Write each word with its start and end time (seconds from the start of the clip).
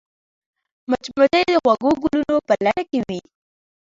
مچمچۍ 0.89 1.43
د 1.51 1.53
خوږو 1.63 1.91
ګلونو 2.03 2.35
په 2.47 2.53
لټه 2.65 2.83
کې 2.89 2.99
وي 3.07 3.19